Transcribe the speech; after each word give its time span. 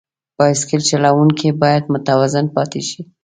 بایسکل 0.37 0.81
چلوونکی 0.89 1.49
باید 1.63 1.83
متوازن 1.93 2.45
پاتې 2.55 2.81
شي. 2.89 3.01